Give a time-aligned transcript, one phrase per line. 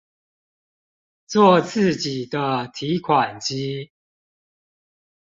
[1.27, 3.91] 做自己的提款機